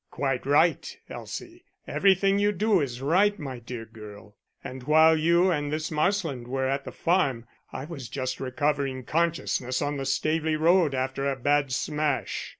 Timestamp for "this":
5.71-5.91